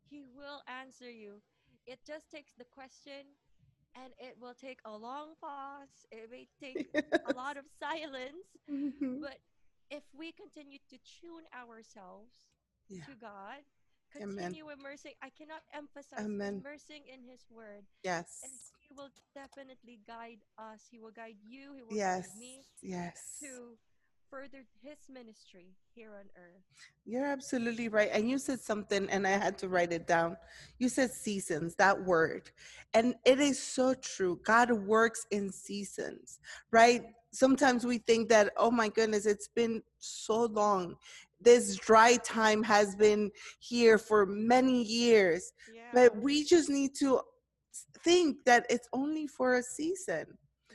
[0.09, 1.43] He will answer you.
[1.87, 3.37] It just takes the question
[3.97, 6.07] and it will take a long pause.
[6.11, 6.87] It may take
[7.27, 8.47] a lot of silence.
[8.71, 9.21] Mhm.
[9.21, 9.39] But
[9.91, 12.33] if we continue to tune ourselves
[12.89, 13.05] Yeah.
[13.07, 13.63] to God,
[14.17, 14.37] Amen.
[14.37, 16.59] continue immersing, I cannot emphasize Amen.
[16.61, 17.85] immersing in His Word.
[18.03, 18.41] Yes.
[18.43, 18.53] And
[18.89, 20.87] He will definitely guide us.
[20.91, 21.75] He will guide you.
[21.75, 22.29] He will Yes.
[22.29, 23.39] guide me Yes.
[23.41, 23.79] to
[24.35, 26.65] further His ministry here on earth.
[27.05, 28.11] You're absolutely right.
[28.13, 30.37] And you said something, and I had to write it down.
[30.81, 32.51] You said seasons, that word.
[32.95, 34.41] And it is so true.
[34.45, 36.41] God works in seasons,
[36.73, 37.05] right?
[37.31, 40.97] Sometimes we think that, oh my goodness, it's been so long.
[41.41, 45.53] This dry time has been here for many years.
[45.73, 45.83] Yeah.
[45.93, 47.21] But we just need to
[48.03, 50.27] think that it's only for a season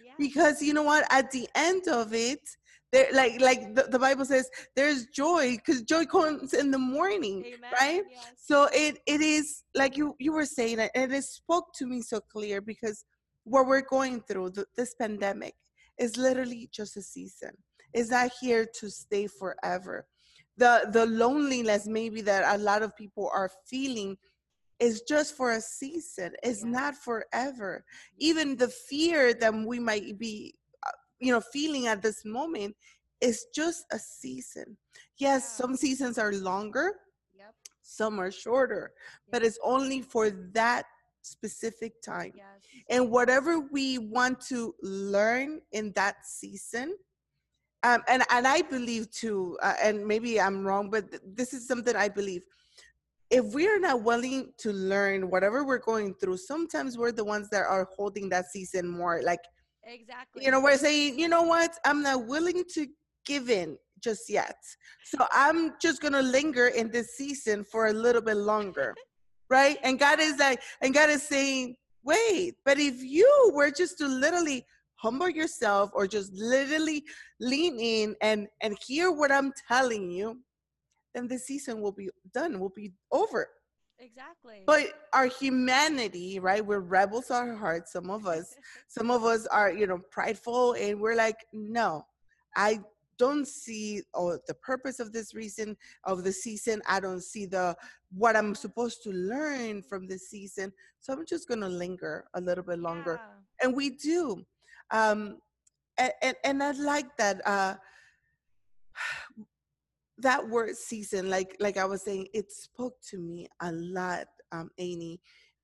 [0.03, 0.13] yeah.
[0.17, 2.57] because you know what at the end of it
[2.91, 7.43] there like like the, the bible says there's joy because joy comes in the morning
[7.45, 7.71] Amen.
[7.79, 8.27] right Yes.
[8.37, 12.01] so it it is like you you were saying it and it spoke to me
[12.01, 13.05] so clear because
[13.43, 15.53] what we're going through th- this pandemic
[15.97, 17.51] is literally just a season
[17.93, 20.05] it's not here to stay forever
[20.57, 24.17] the the loneliness maybe that a lot of people are feeling
[24.79, 26.71] is just for a season it's Yeah.
[26.71, 28.15] not forever mm-hmm.
[28.29, 30.55] even the fear that we might be
[31.19, 32.75] you know feeling at this moment
[33.21, 34.77] is just a season
[35.17, 35.57] yes Yeah.
[35.65, 36.93] some seasons are longer
[37.37, 37.53] Yep.
[37.81, 38.91] some are shorter
[39.31, 40.85] but it's only for that
[41.21, 42.47] specific time Yes.
[42.89, 46.95] and whatever we want to learn in that season
[47.83, 51.67] um, and and i believe too uh, and maybe i'm wrong but th- this is
[51.67, 52.41] something i believe
[53.29, 57.47] if we are not willing to learn whatever we're going through sometimes we're the ones
[57.49, 59.39] that are holding that season more like
[59.89, 60.45] Exactly.
[60.45, 61.71] you know we're saying you know what?
[61.85, 62.87] I'm not willing to
[63.25, 64.57] give in just yet.
[65.03, 68.93] So i'm just gonna linger in this season for a little bit longer
[69.49, 69.77] right?
[69.83, 74.07] And god is like and god is saying wait but if you were just to
[74.07, 77.03] literally humble yourself or just literally
[77.39, 80.37] lean in and and hear what i'm telling you
[81.13, 83.47] then the season will be done will be over
[83.99, 84.63] exactly.
[84.65, 88.55] but our humanity right we're rebels at heart some of us
[88.87, 92.03] some of us are you know prideful and we're like no
[92.55, 92.79] i
[93.19, 96.81] don't see oh, the purpose of this reason of the season.
[96.87, 97.75] I don't see the
[98.11, 100.73] what i'm supposed to learn from this season.
[100.99, 103.19] So i'm just to linger a little bit longer.
[103.21, 103.67] Yeah.
[103.67, 104.43] and we do.
[104.89, 105.37] Um
[105.97, 107.75] and, and and i like that uh
[110.21, 114.69] that word season like like i was saying it spoke to me a lot um
[114.77, 115.19] Amy,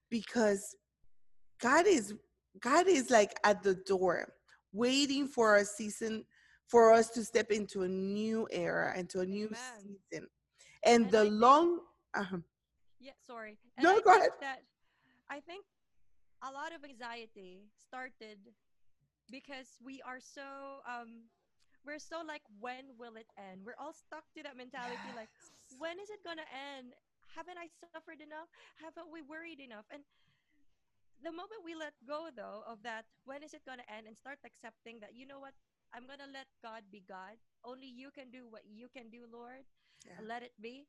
[0.09, 0.75] because
[1.59, 2.13] god is
[2.59, 4.27] god is like at the door
[4.73, 6.23] waiting for a season
[6.67, 9.59] for us to step into a new era into a new Amen.
[9.81, 10.27] season
[10.83, 11.79] and, And the I think- long
[12.13, 12.37] uh
[12.99, 13.57] Yeah, sorry.
[13.77, 14.29] And No, I go ahead.
[14.41, 14.59] that
[15.29, 15.65] I think
[16.43, 18.39] a lot of anxiety started
[19.31, 21.25] because we are so um
[21.85, 23.61] we're so like when will it end?
[23.65, 25.29] We're all stuck to that mentality like
[25.69, 26.93] when is it gonna end?
[27.35, 28.49] Haven't I suffered enough?
[28.81, 29.85] Haven't we worried enough?
[29.91, 30.03] And
[31.23, 34.37] the moment we let go though of that when is it gonna end and start
[34.45, 35.53] accepting that you know what
[35.93, 37.39] I'm gonna let God be God.
[37.63, 39.63] Only you can do what you can do, Lord.
[40.05, 40.19] Yeah.
[40.19, 40.85] Let it be.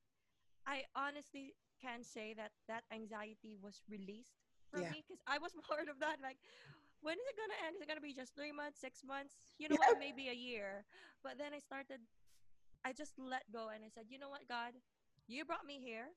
[0.66, 4.34] I honestly can say that that anxiety was released
[4.70, 4.90] from Yeah.
[4.90, 6.18] me because I was part of that.
[6.22, 6.38] Like,
[7.02, 7.76] when is it gonna end?
[7.76, 9.34] Is it gonna be just three months, six months?
[9.58, 9.86] You know Yeah.
[9.92, 9.98] what?
[9.98, 10.84] Maybe a year.
[11.22, 12.00] But then I started.
[12.84, 14.72] I just let go and I said, you know what, God,
[15.26, 16.14] you brought me here.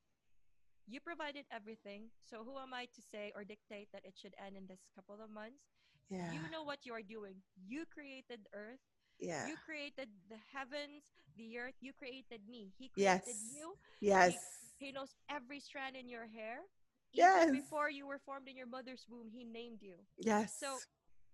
[0.87, 2.09] You provided everything.
[2.25, 5.17] So who am I to say or dictate that it should end in this couple
[5.21, 5.65] of months?
[6.09, 6.31] Yeah.
[6.31, 7.41] You know what you are doing.
[7.67, 8.81] You created earth.
[9.19, 9.47] Yeah.
[9.47, 11.03] You created the heavens,
[11.37, 11.77] the earth.
[11.81, 12.71] You created me.
[12.77, 13.49] He created Yes.
[13.53, 13.73] you.
[14.01, 14.37] Yes.
[14.77, 16.61] He knows every strand in your hair.
[17.13, 17.51] Yes.
[17.51, 19.95] Before you were formed in your mother's womb, he named you.
[20.17, 20.55] Yes.
[20.59, 20.77] So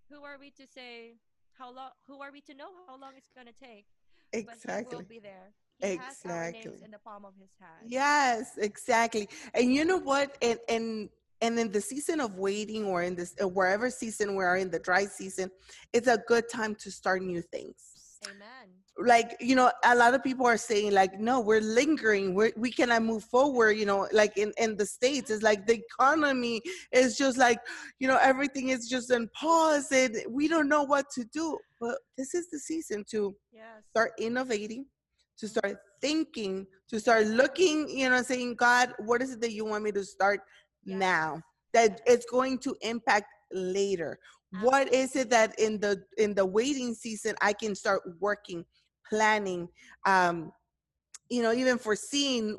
[0.10, 1.16] who are we to say
[1.58, 3.86] how long who are we to know how long it's gonna take?
[4.32, 4.96] But he exactly.
[4.96, 5.54] will be there.
[5.80, 6.86] He has our names Exactly.
[6.86, 7.90] in the palm of his hand.
[7.90, 9.28] Yes, exactly.
[9.54, 10.38] And you know what?
[10.42, 11.10] And and
[11.42, 14.70] and in the season of waiting, or in this uh, wherever season we are in
[14.72, 15.52] the dry season,
[15.94, 17.76] it's a good time to start new things.
[18.26, 18.74] Amen.
[18.98, 22.34] Like you know, a lot of people are saying like, no, we're lingering.
[22.34, 23.72] We're, we cannot move forward.
[23.72, 27.60] You know, like in in the states, it's like the economy is just like,
[28.00, 31.58] you know, everything is just in pause, and we don't know what to do.
[31.82, 33.84] But this is the season to Yes.
[33.90, 34.86] start innovating,
[35.40, 35.60] to mm-hmm.
[35.60, 39.84] start thinking, to start looking, you know, saying, God, what is it that you want
[39.84, 40.40] me to start
[40.86, 41.00] Yes.
[41.00, 41.42] now?
[41.74, 44.20] That it's going to impact later.
[44.62, 48.66] What is it that in the in the waiting season I can start working,
[49.10, 49.68] planning,
[50.06, 50.52] um,
[51.30, 52.58] you know, even foreseeing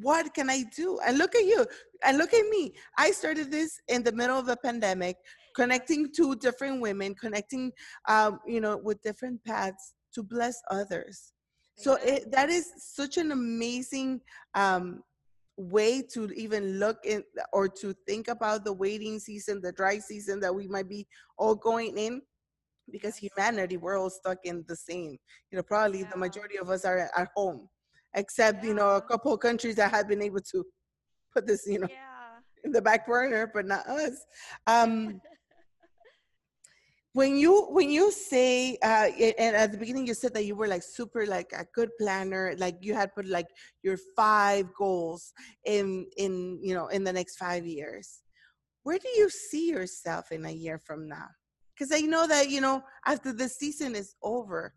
[0.00, 0.98] what can I do?
[1.06, 1.66] And look at you,
[2.04, 2.72] and look at me.
[2.96, 5.16] I started this in the middle of a pandemic,
[5.54, 7.72] connecting to different women, connecting,
[8.08, 11.32] um, you know, with different paths to bless others.
[11.76, 14.20] So it, that is such an amazing
[14.54, 15.02] um,
[15.56, 20.40] way to even look in or to think about the waiting season, the dry season
[20.40, 21.06] that we might be
[21.38, 22.22] all going in.
[22.90, 25.16] Because humanity, we're all stuck in the same.
[25.50, 26.10] You know, probably Yeah.
[26.10, 27.68] the majority of us are at home,
[28.14, 30.64] except you know a couple of countries that have been able to
[31.32, 32.40] put this, you know, Yeah.
[32.64, 34.26] in the back burner, but not us.
[34.66, 35.20] Um,
[37.14, 40.68] when you when you say uh and at the beginning you said that you were
[40.68, 43.48] like super like a good planner like you had put like
[43.82, 45.32] your five goals
[45.66, 48.22] in in you know in the next five years.
[48.84, 51.28] Where do you see yourself in a year from now?
[51.74, 54.74] Because i know that you know after the season is over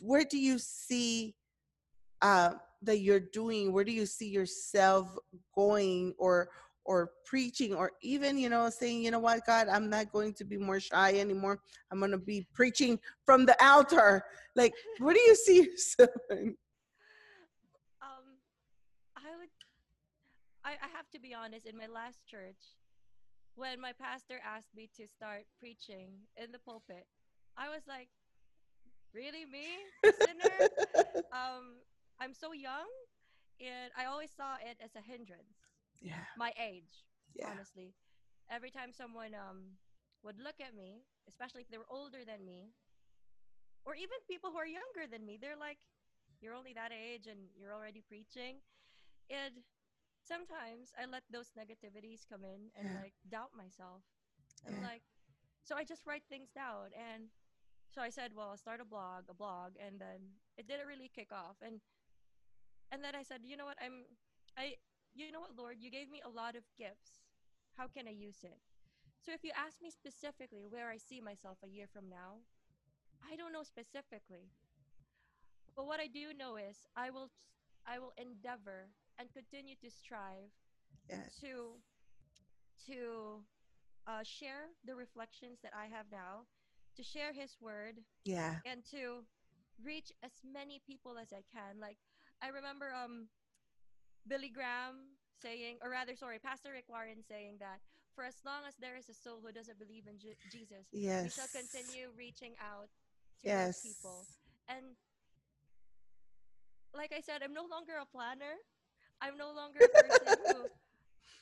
[0.00, 1.34] where do you see
[2.22, 3.72] uh that you're doing?
[3.72, 5.16] Where do you see yourself
[5.54, 6.48] going or
[6.84, 10.44] or preaching or even you know saying you know what god i'm not going to
[10.44, 11.60] be more shy anymore.
[11.90, 14.24] I'm going to be preaching from the altar.
[14.56, 16.56] Like what do you see yourself in?
[18.02, 18.38] um
[19.16, 19.48] i would
[20.64, 22.76] I, I have to be honest in my last church
[23.54, 27.06] when my pastor asked me to start preaching in the pulpit
[27.56, 28.08] i was like
[29.14, 29.66] really me
[30.04, 30.68] a sinner?
[31.32, 31.78] um
[32.20, 32.88] i'm so young
[33.60, 35.63] and i always saw it as a hindrance
[36.04, 36.24] yeah.
[36.36, 37.50] My age yeah.
[37.50, 37.94] honestly.
[38.50, 39.78] Every time someone um
[40.24, 42.72] would look at me especially if they were older than me
[43.86, 45.78] or even people who are younger than me they're like
[46.40, 48.60] you're only that age and you're already preaching.
[49.30, 49.64] And
[50.24, 52.94] sometimes i let those negativities come in and Yeah.
[52.94, 54.02] like doubt myself.
[54.66, 54.82] I'm Yeah.
[54.82, 55.02] like
[55.64, 56.92] so i just write things down.
[56.96, 57.30] And
[57.90, 59.74] so i said well i'll start a blog a blog.
[59.80, 61.56] And then it didn't really kick off.
[61.62, 61.80] And
[62.92, 63.78] and then i said you know what?
[63.82, 64.04] I'm
[64.58, 64.74] i
[65.14, 65.76] you know what lord?
[65.80, 67.22] You gave me a lot of gifts.
[67.76, 68.58] How can i use it?
[69.24, 72.42] So if you ask me specifically where i see myself a year from now
[73.30, 74.50] i don't know specifically.
[75.76, 77.30] But what i do know is i will
[77.86, 80.50] i will endeavor and continue to strive
[81.08, 81.38] yes.
[81.40, 81.78] to
[82.86, 83.40] to
[84.06, 86.44] uh, share the reflections that i have now
[86.96, 88.56] to share his word yeah.
[88.64, 89.24] and to
[89.82, 91.80] reach as many people as I can.
[91.80, 91.96] Like
[92.42, 93.28] I remember um
[94.26, 97.80] Billy Graham saying, or rather, sorry, Pastor Rick Warren saying that
[98.14, 100.86] for as long as there is a soul who doesn't believe in Je- Jesus,
[101.22, 102.88] we shall continue reaching out
[103.42, 104.26] to yes people.
[104.68, 104.96] And
[106.94, 108.56] like I said, I'm no longer a planner.
[109.20, 110.70] I'm no longer a person who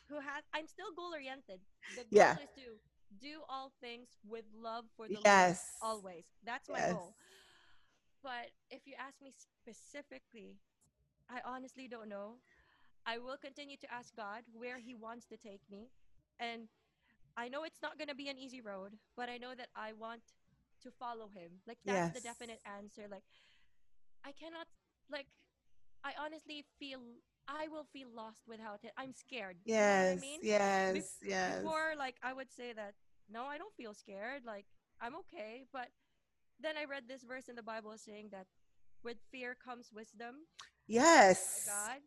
[0.09, 0.43] who has.
[0.55, 1.61] I'm still goal oriented.
[1.95, 2.37] The goal Yeah.
[2.43, 2.79] is to
[3.21, 6.25] do all things with love for the yes Lord always.
[6.45, 6.91] That's my Yes.
[6.91, 7.15] goal.
[8.23, 10.57] But if you ask me specifically,
[11.31, 12.37] I honestly don't know.
[13.07, 15.91] I will continue to ask God where He wants to take me.
[16.39, 16.69] And
[17.37, 19.93] I know it's not going to be an easy road, but I know that I
[19.93, 20.23] want
[20.83, 21.63] to follow Him.
[21.67, 23.07] Like, that's the definite answer.
[23.11, 23.25] Like,
[24.25, 24.67] I cannot,
[25.11, 25.27] like,
[26.05, 27.01] I honestly feel,
[27.49, 28.93] I will feel lost without it.
[28.97, 29.57] I'm scared.
[29.65, 30.41] You know what I yes mean?
[30.43, 32.95] yes yes Before, like, I would say that,
[33.31, 34.43] no, I don't feel scared.
[34.45, 34.67] Like,
[35.01, 35.65] I'm okay.
[35.73, 35.89] But
[36.61, 38.47] then I read this verse in the Bible saying that
[39.03, 40.47] with fear comes wisdom
[40.87, 42.01] yes God.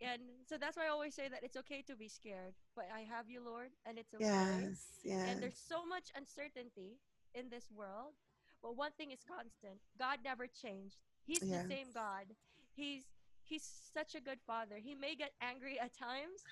[0.00, 3.00] And so that's why I always say that it's okay to be scared, but I
[3.00, 4.24] have you, Lord, and it's okay.
[4.24, 5.28] Yes, yes.
[5.28, 6.98] And there's so much uncertainty
[7.34, 8.14] in this world,
[8.62, 9.80] but one thing is constant.
[9.98, 10.96] God never changed.
[11.26, 11.66] He's Yes.
[11.66, 12.26] the same God.
[12.74, 13.04] He's
[13.42, 14.76] he's such a good father.
[14.76, 16.44] He may get angry at times,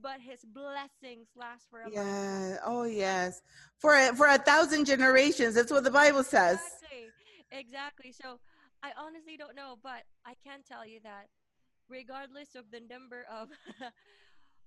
[0.00, 1.90] but his blessings last forever.
[1.92, 2.58] Yeah.
[2.64, 3.42] Oh, yes.
[3.78, 5.54] For a, for a thousand generations.
[5.54, 6.58] That's what the Bible says.
[6.58, 7.10] Exactly.
[7.52, 8.12] Exactly.
[8.12, 8.40] So
[8.82, 11.28] I honestly don't know, but I can tell you that
[11.88, 13.48] regardless of the number of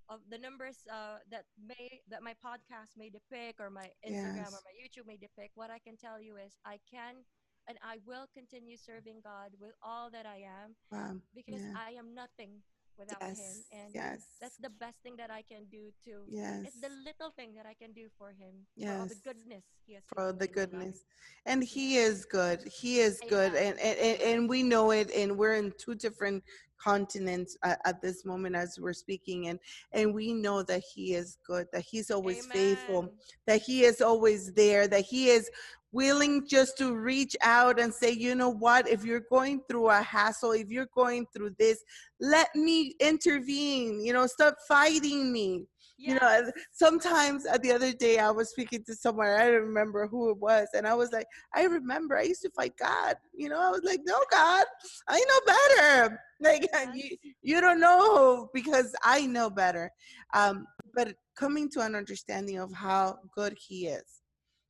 [0.09, 4.53] of the numbers uh, that may that my podcast may depict or my Instagram Yes.
[4.55, 7.25] or my YouTube may depict, what I can tell you is I can
[7.67, 11.19] and I will continue serving God with all that I am Wow.
[11.35, 11.73] because Yeah.
[11.75, 12.63] I am nothing
[12.97, 13.39] without Yes.
[13.39, 14.19] him and Yes.
[14.41, 16.23] that's the best thing that I can do too.
[16.29, 16.65] Yes.
[16.67, 18.65] It's the little thing that I can do for him.
[18.77, 19.21] For all the Yes.
[19.23, 20.53] goodness he has for the me in my life.
[20.55, 21.05] goodness
[21.45, 23.73] and he is good he is good Amen.
[23.73, 26.43] and, and and- and we know it and we're in two different
[26.77, 29.59] continents at, at this moment as we're speaking and
[29.93, 33.11] and we know that he is good that he's always faithful
[33.47, 35.49] that he is always there that he is
[35.97, 38.87] willing just to reach out and say you know what?
[38.87, 41.83] If you're going through a hassle if you're going through this
[42.19, 45.65] let me intervene you know stop fighting me.
[45.99, 50.05] You know sometimes uh, the other day i was speaking to someone i don't remember
[50.05, 51.25] who it was and i was like
[51.55, 54.65] i remember i used to fight god you know i was like no god
[55.07, 56.19] i know better.
[56.39, 59.89] Like you, you don't know because i know better.
[60.35, 64.21] Um, but coming to an understanding of how good he is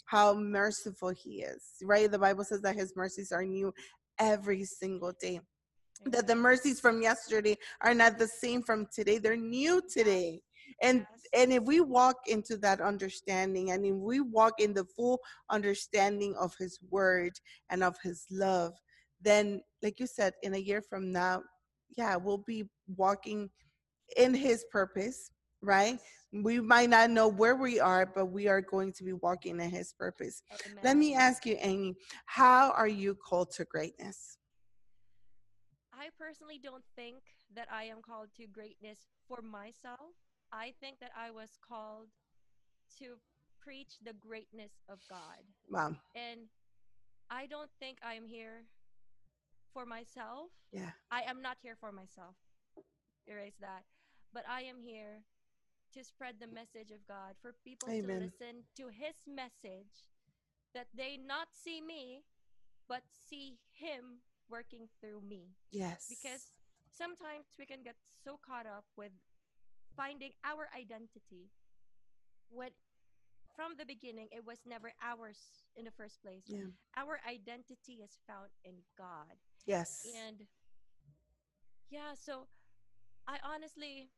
[0.08, 2.12] how merciful he is right?
[2.12, 3.74] The bible says that his mercies are new
[4.20, 5.40] every single day.
[6.06, 9.18] That the mercies from yesterday are not the same from today.
[9.18, 10.42] They're new today.
[10.82, 15.20] And and if we walk into that understanding and if we walk in the full
[15.50, 17.34] understanding of his word
[17.70, 18.74] and of his love
[19.22, 21.42] then like you said in a year from now
[21.98, 23.50] yeah we'll be walking
[24.16, 25.32] in his purpose
[25.68, 26.00] right
[26.34, 29.70] we might not know where we are but we are going to be walking in
[29.70, 30.42] his purpose
[30.84, 31.96] let me ask you amy
[32.26, 34.38] how are you called to greatness
[36.00, 37.18] I personally don't think
[37.56, 40.14] that I am called to greatness for myself.
[40.54, 42.10] I think that I was called
[43.00, 43.18] to
[43.60, 45.42] preach the greatness of God.
[45.72, 46.42] wow And
[47.32, 48.64] I don't think I am here
[49.74, 50.54] for myself.
[50.72, 52.36] yeah I am not here for myself.
[53.26, 53.84] Erase that.
[54.34, 55.26] But I am here
[55.98, 58.08] to spread the message of God for people Amen.
[58.08, 60.06] to listen to his message
[60.74, 62.22] that they not see me
[62.88, 65.52] but see him working through me.
[65.72, 66.08] Yes.
[66.08, 66.54] Because
[66.88, 69.12] sometimes we can get so caught up with
[69.96, 71.52] finding our identity.
[72.50, 72.70] When
[73.56, 76.46] from the beginning it was never ours in the first place.
[76.48, 76.72] Yeah.
[76.96, 79.36] Our identity is found in god.
[79.66, 80.06] Yes.
[80.28, 80.48] And
[81.90, 82.48] yeah so
[83.28, 84.10] i honestly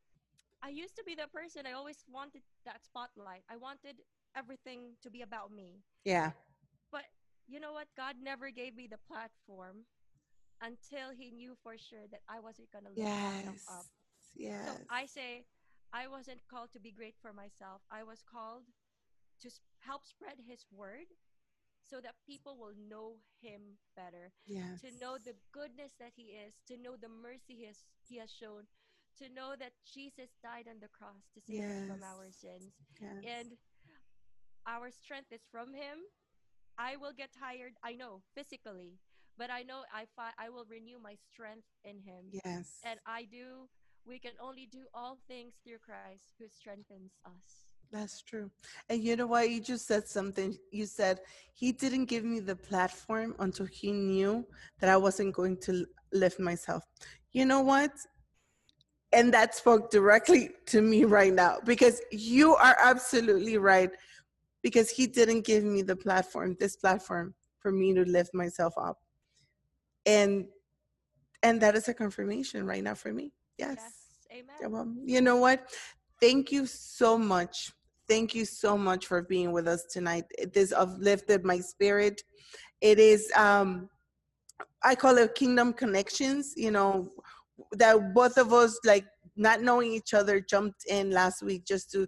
[0.63, 1.63] i used to be that person.
[1.65, 3.43] I always wanted that spotlight.
[3.49, 4.01] I wanted
[4.35, 5.81] everything to be about me.
[6.05, 6.31] Yeah.
[6.91, 7.05] But
[7.47, 7.87] you know what?
[7.97, 9.85] God never gave me the platform
[10.61, 13.65] until he knew for sure that i wasn't going to lift myself yes.
[13.71, 13.85] up.
[14.35, 14.67] Yes.
[14.67, 15.45] So I say,
[15.93, 17.81] I wasn't called to be great for myself.
[17.89, 18.63] I was called
[19.41, 19.49] to
[19.79, 21.07] help spread His word,
[21.89, 26.59] so that people will know Him better, yes to know the goodness that He is,
[26.67, 28.67] to know the mercy He has, he has shown,
[29.19, 33.23] to know that Jesus died on the cross to save us from our sins, yes.
[33.23, 33.49] and
[34.67, 36.03] our strength is from Him.
[36.77, 38.99] I will get tired, I know, physically,
[39.37, 43.23] but I know I fi- I will renew my strength in Him yes and I
[43.23, 43.67] do,
[44.05, 47.75] we can only do all things through Christ who strengthens us.
[47.91, 48.51] That's true.
[48.89, 49.49] And you know what?
[49.49, 50.57] You just said something.
[50.71, 51.21] You said
[51.53, 54.45] he didn't give me the platform until he knew
[54.79, 56.83] that I wasn't going to lift myself.
[57.31, 57.91] You know what?
[59.11, 63.89] And that spoke directly to me right now because you are absolutely right.
[64.61, 68.97] Because he didn't give me the platform, this platform, for me to lift myself up.
[70.05, 70.45] And
[71.41, 73.31] and that is a confirmation right now for me.
[73.57, 73.77] Yes.
[74.31, 74.55] Amen.
[74.61, 75.69] Yeah, well, you know what?
[76.19, 77.71] Thank you so much.
[78.07, 80.25] Thank you so much for being with us tonight.
[80.37, 82.21] It is uplifted my spirit.
[82.81, 83.89] It is um
[84.83, 87.11] I call it kingdom connections, you know,
[87.73, 89.05] that both of us like
[89.35, 92.07] not knowing each other jumped in last week just to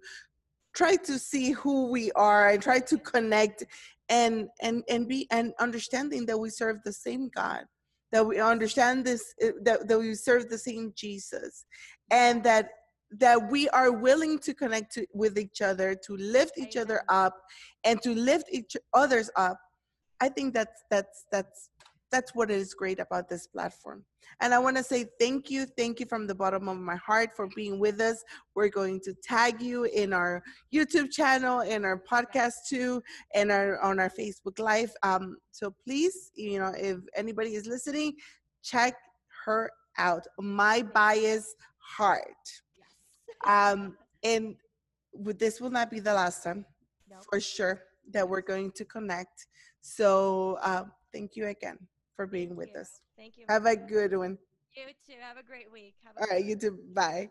[0.73, 3.63] try to see who we are and try to connect
[4.09, 7.63] and and and be and understanding that we serve the same God
[8.11, 11.65] that we understand this uh, that, that we serve the same Jesus
[12.09, 12.69] and that
[13.19, 17.35] that we are willing to connect to, with each other to lift each other up
[17.83, 19.57] and to lift each others up.
[20.21, 21.69] I think that's that's that's
[22.11, 24.03] that's what is great about this platform.
[24.41, 27.29] And I want to say thank you, thank you from the bottom of my heart
[27.35, 28.23] for being with us.
[28.53, 30.43] We're going to tag you in our
[30.73, 33.01] YouTube channel, in our podcast too,
[33.33, 34.91] and our on our Facebook Live.
[35.03, 38.13] Um, so please, you know, if anybody is listening,
[38.63, 38.95] check
[39.45, 40.25] her out.
[40.39, 42.21] My bias heart.
[42.77, 43.73] Yes.
[43.73, 44.55] Um, and
[45.13, 46.65] with this will not be the last time
[47.29, 49.47] for sure that we're going to connect.
[49.81, 51.77] So uh, thank you again
[52.15, 52.81] for being Thank with you.
[52.81, 53.01] us.
[53.17, 53.45] Thank you.
[53.49, 54.37] Have a good one.
[54.75, 55.19] You too.
[55.21, 55.95] Have a great week.
[56.19, 56.79] All great you too.
[56.93, 57.29] Bye.